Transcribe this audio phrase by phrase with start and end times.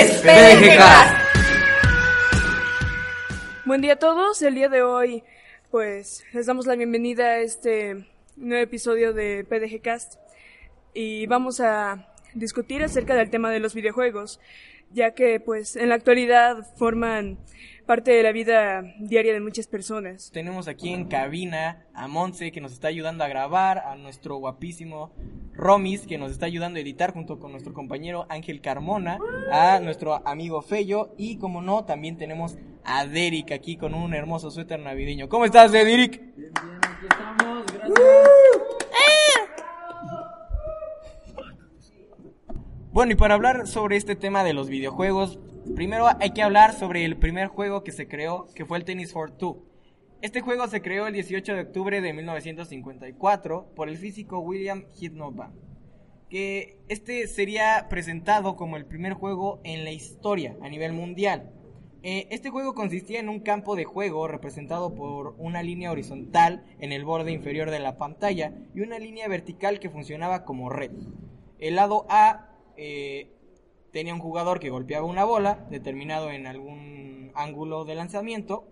[0.00, 1.14] es PDGcast.
[3.66, 4.40] Buen día a todos.
[4.40, 5.22] El día de hoy,
[5.70, 10.14] pues, les damos la bienvenida a este nuevo episodio de PDGcast
[10.94, 14.40] y vamos a discutir acerca del tema de los videojuegos,
[14.92, 17.38] ya que, pues, en la actualidad forman
[17.86, 20.30] parte de la vida diaria de muchas personas.
[20.32, 25.12] Tenemos aquí en cabina a Monse que nos está ayudando a grabar, a nuestro guapísimo
[25.54, 29.18] Romis que nos está ayudando a editar junto con nuestro compañero Ángel Carmona,
[29.50, 34.50] a nuestro amigo Fello y como no, también tenemos a Derek aquí con un hermoso
[34.50, 35.28] suéter navideño.
[35.28, 36.20] ¿Cómo estás, Derek?
[36.36, 38.29] Bien, bien, aquí estamos, gracias.
[43.00, 45.38] Bueno, y para hablar sobre este tema de los videojuegos,
[45.74, 49.14] Primero hay que hablar sobre el primer juego que se creó, que fue el Tennis
[49.14, 49.64] for Two.
[50.20, 55.50] Este juego se creó el 18 de octubre de 1954 por el físico William Hitnoba,
[56.28, 61.54] que este sería presentado como el primer juego en la historia a nivel mundial.
[62.02, 66.92] Eh, este juego consistía en un campo de juego representado por una línea horizontal en
[66.92, 70.90] el borde inferior de la pantalla y una línea vertical que funcionaba como red.
[71.58, 72.49] El lado A
[72.82, 73.28] eh,
[73.92, 78.66] tenía un jugador que golpeaba una bola determinado en algún ángulo de lanzamiento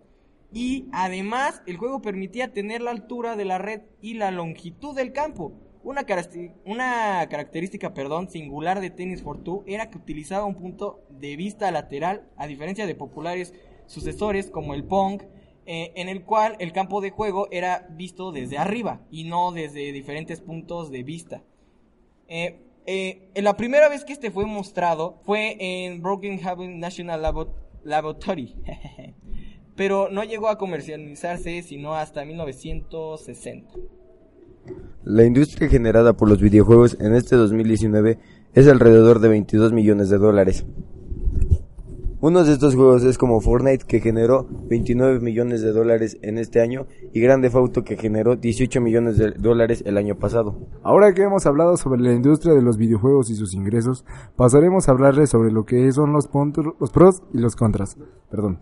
[0.50, 5.12] y además el juego permitía tener la altura de la red y la longitud del
[5.12, 5.52] campo.
[5.84, 11.70] Una, característica perdón, singular de Tennis for Two era que utilizaba un punto de vista
[11.70, 13.52] lateral, a diferencia de populares
[13.84, 15.22] sucesores como el Pong,
[15.66, 19.92] eh, en el cual el campo de juego era visto desde arriba y no desde
[19.92, 21.42] diferentes puntos de vista.
[22.26, 27.20] Eh, eh, la primera vez que este fue mostrado fue en Broken Haven National
[27.84, 28.56] Laboratory,
[29.76, 33.74] pero no llegó a comercializarse sino hasta 1960.
[35.04, 38.18] La industria generada por los videojuegos en este 2019
[38.54, 40.64] es alrededor de 22 millones de dólares.
[42.20, 46.60] Uno de estos juegos es como Fortnite que generó 29 millones de dólares en este
[46.60, 50.56] año y Grande Auto que generó 18 millones de dólares el año pasado.
[50.82, 54.04] Ahora que hemos hablado sobre la industria de los videojuegos y sus ingresos,
[54.34, 56.28] pasaremos a hablarles sobre lo que son los,
[56.80, 57.96] los pros y los contras.
[58.28, 58.58] Perdón.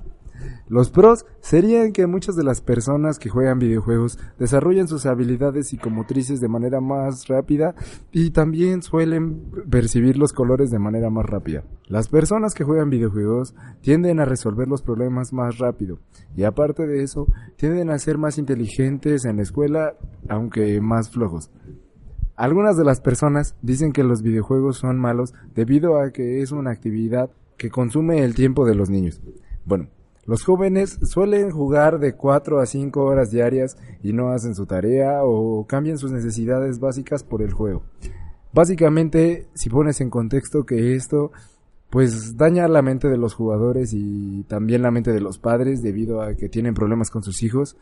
[0.68, 6.40] Los pros serían que muchas de las personas que juegan videojuegos desarrollan sus habilidades psicomotrices
[6.40, 7.74] de manera más rápida
[8.12, 11.64] y también suelen percibir los colores de manera más rápida.
[11.86, 15.98] Las personas que juegan videojuegos tienden a resolver los problemas más rápido
[16.36, 17.26] y aparte de eso
[17.56, 19.94] tienden a ser más inteligentes en la escuela
[20.28, 21.50] aunque más flojos.
[22.36, 26.70] Algunas de las personas dicen que los videojuegos son malos debido a que es una
[26.70, 29.22] actividad que consume el tiempo de los niños.
[29.64, 29.88] Bueno,
[30.26, 35.20] los jóvenes suelen jugar de 4 a 5 horas diarias y no hacen su tarea
[35.22, 37.82] o cambian sus necesidades básicas por el juego.
[38.52, 41.30] Básicamente, si pones en contexto que esto
[41.90, 46.20] pues daña la mente de los jugadores y también la mente de los padres debido
[46.20, 47.76] a que tienen problemas con sus hijos,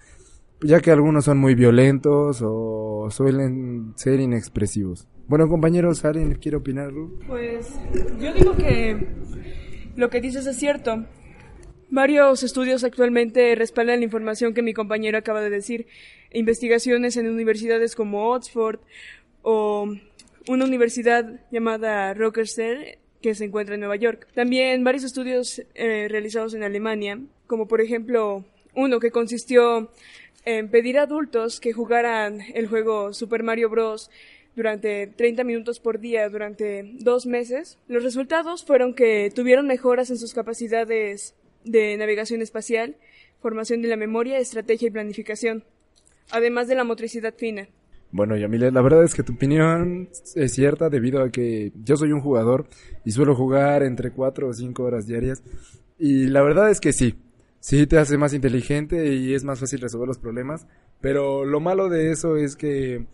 [0.60, 5.08] ya que algunos son muy violentos o suelen ser inexpresivos.
[5.26, 6.92] Bueno, compañeros, ¿alguien quiere opinar?
[7.26, 7.72] Pues
[8.20, 9.08] yo digo que
[9.96, 11.06] lo que dices es cierto.
[11.94, 15.86] Varios estudios actualmente respaldan la información que mi compañero acaba de decir.
[16.32, 18.80] Investigaciones en universidades como Oxford
[19.42, 19.94] o
[20.48, 24.26] una universidad llamada Rockefeller que se encuentra en Nueva York.
[24.34, 28.44] También varios estudios eh, realizados en Alemania, como por ejemplo
[28.74, 29.92] uno que consistió
[30.44, 34.10] en pedir a adultos que jugaran el juego Super Mario Bros.
[34.56, 37.78] durante 30 minutos por día durante dos meses.
[37.86, 42.96] Los resultados fueron que tuvieron mejoras en sus capacidades de navegación espacial,
[43.40, 45.64] formación de la memoria, estrategia y planificación,
[46.30, 47.68] además de la motricidad fina.
[48.10, 52.12] Bueno, Yamile, la verdad es que tu opinión es cierta debido a que yo soy
[52.12, 52.68] un jugador
[53.04, 55.42] y suelo jugar entre 4 o 5 horas diarias.
[55.98, 57.16] Y la verdad es que sí,
[57.58, 60.68] sí te hace más inteligente y es más fácil resolver los problemas.
[61.00, 63.04] Pero lo malo de eso es que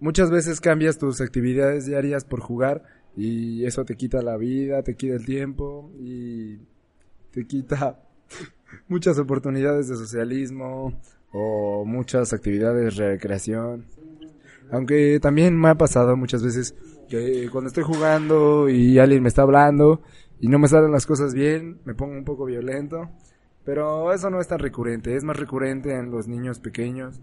[0.00, 2.84] muchas veces cambias tus actividades diarias por jugar
[3.16, 6.58] y eso te quita la vida, te quita el tiempo y
[7.30, 8.00] te quita
[8.88, 11.00] muchas oportunidades de socialismo
[11.32, 13.86] o muchas actividades de recreación.
[14.70, 16.74] Aunque también me ha pasado muchas veces
[17.08, 20.02] que cuando estoy jugando y alguien me está hablando
[20.40, 23.08] y no me salen las cosas bien, me pongo un poco violento.
[23.64, 27.20] Pero eso no es tan recurrente, es más recurrente en los niños pequeños.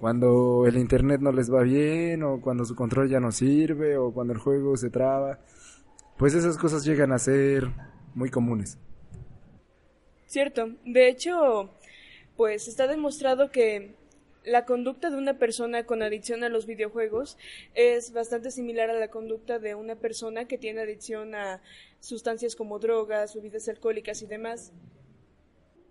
[0.00, 4.12] Cuando el internet no les va bien, o cuando su control ya no sirve, o
[4.12, 5.38] cuando el juego se traba.
[6.16, 7.70] Pues esas cosas llegan a ser
[8.14, 8.78] muy comunes.
[10.34, 10.72] Cierto.
[10.84, 11.70] De hecho,
[12.36, 13.92] pues está demostrado que
[14.44, 17.38] la conducta de una persona con adicción a los videojuegos
[17.76, 21.62] es bastante similar a la conducta de una persona que tiene adicción a
[22.00, 24.72] sustancias como drogas, bebidas alcohólicas y demás.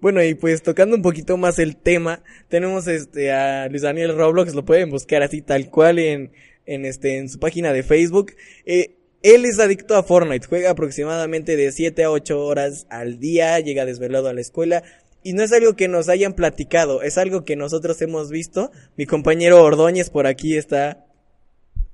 [0.02, 4.54] Bueno, y pues tocando un poquito más el tema, tenemos este a Luis Daniel Roblox,
[4.56, 6.34] lo pueden buscar así tal cual en,
[6.66, 8.34] en este en su página de Facebook.
[8.66, 13.60] Eh, él es adicto a Fortnite, juega aproximadamente de 7 a 8 horas al día,
[13.62, 14.84] llega desvelado a la escuela
[15.24, 18.72] y no es algo que nos hayan platicado, es algo que nosotros hemos visto.
[18.98, 21.06] Mi compañero Ordóñez por aquí está.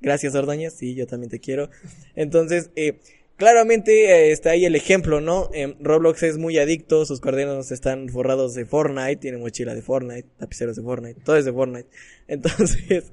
[0.02, 1.70] Gracias Ordóñez, sí, yo también te quiero.
[2.16, 3.00] Entonces, eh,
[3.38, 5.52] claramente eh, está ahí el ejemplo, ¿no?
[5.54, 10.28] Eh, Roblox es muy adicto, sus cuadernos están forrados de Fortnite, tiene mochila de Fortnite,
[10.40, 11.90] lapiceros de Fortnite, todo es de Fortnite.
[12.28, 13.12] Entonces,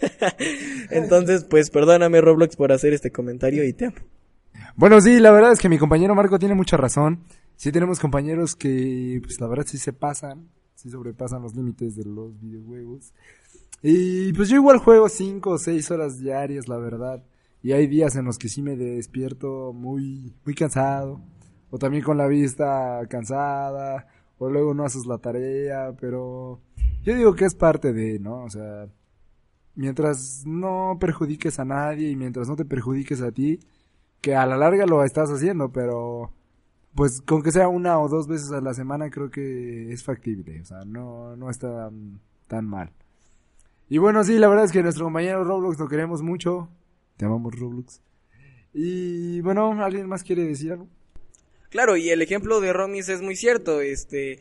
[0.90, 3.96] entonces, pues perdóname Roblox por hacer este comentario y te amo.
[4.76, 7.24] Bueno, sí, la verdad es que mi compañero Marco tiene mucha razón.
[7.56, 12.04] Sí tenemos compañeros que, pues la verdad sí se pasan, sí sobrepasan los límites de
[12.04, 13.12] los videojuegos.
[13.82, 17.22] Y pues yo igual juego 5 o 6 horas diarias, la verdad.
[17.62, 21.20] Y hay días en los que sí me despierto muy, muy cansado.
[21.70, 24.06] O también con la vista cansada.
[24.38, 25.94] O luego no haces la tarea.
[26.00, 26.60] Pero
[27.02, 28.44] yo digo que es parte de, ¿no?
[28.44, 28.86] O sea,
[29.74, 33.60] mientras no perjudiques a nadie y mientras no te perjudiques a ti,
[34.20, 36.32] que a la larga lo estás haciendo, pero
[36.94, 40.60] pues con que sea una o dos veces a la semana creo que es factible,
[40.60, 41.90] o sea, no, no está
[42.46, 42.92] tan mal.
[43.88, 46.70] Y bueno, sí, la verdad es que nuestro compañero Roblox lo queremos mucho.
[47.18, 48.00] Te amamos Roblox.
[48.72, 50.88] Y bueno, ¿alguien más quiere decir algo?
[51.68, 54.40] Claro, y el ejemplo de Romis es muy cierto, este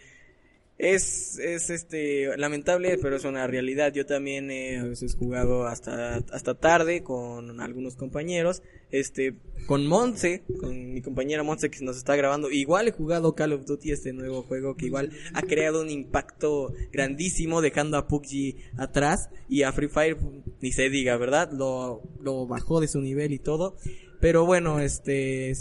[0.81, 3.93] es, es este lamentable, pero es una realidad.
[3.93, 8.63] Yo también he a veces jugado hasta, hasta tarde con algunos compañeros.
[8.89, 9.35] Este,
[9.67, 12.49] con Monse, con mi compañera Monse que nos está grabando.
[12.49, 16.73] Igual he jugado Call of Duty, este nuevo juego que igual ha creado un impacto
[16.91, 20.17] grandísimo, dejando a PUBG atrás y a Free Fire,
[20.61, 21.51] ni se diga, ¿verdad?
[21.51, 23.77] Lo, lo bajó de su nivel y todo.
[24.19, 25.53] Pero bueno, este,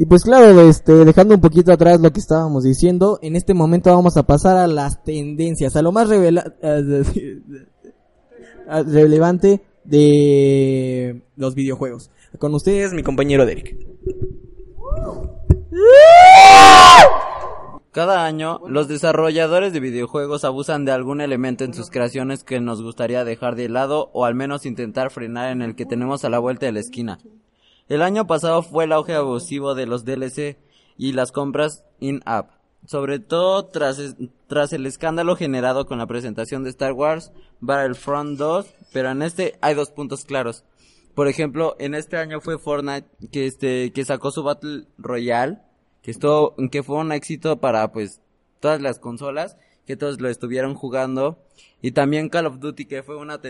[0.00, 3.94] y pues claro, este, dejando un poquito atrás lo que estábamos diciendo, en este momento
[3.94, 6.08] vamos a pasar a las tendencias, a lo más
[8.86, 12.10] relevante de los videojuegos.
[12.38, 13.76] Con ustedes, mi compañero Derek.
[17.92, 22.82] Cada año, los desarrolladores de videojuegos abusan de algún elemento en sus creaciones que nos
[22.82, 26.38] gustaría dejar de lado o al menos intentar frenar en el que tenemos a la
[26.38, 27.18] vuelta de la esquina.
[27.90, 30.56] El año pasado fue el auge abusivo de los DLC
[30.96, 32.52] y las compras in-app,
[32.86, 34.14] sobre todo tras,
[34.46, 39.58] tras el escándalo generado con la presentación de Star Wars Battlefront 2, pero en este
[39.60, 40.62] hay dos puntos claros.
[41.16, 45.58] Por ejemplo, en este año fue Fortnite que este que sacó su Battle Royale,
[46.00, 48.20] que estuvo que fue un éxito para pues
[48.60, 51.42] todas las consolas, que todos lo estuvieron jugando
[51.82, 53.40] y también Call of Duty que fue una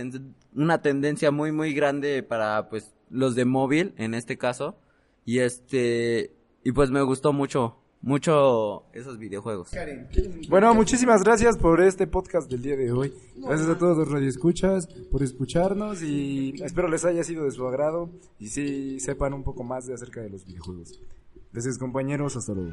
[0.54, 4.76] una tendencia muy muy grande para pues los de móvil en este caso
[5.24, 6.32] y este
[6.64, 9.70] y pues me gustó mucho mucho esos videojuegos.
[10.48, 13.12] Bueno, muchísimas gracias por este podcast del día de hoy.
[13.36, 18.10] Gracias a todos los radioescuchas por escucharnos y espero les haya sido de su agrado
[18.38, 20.98] y sí sepan un poco más de acerca de los videojuegos.
[21.52, 22.72] Gracias compañeros, hasta luego.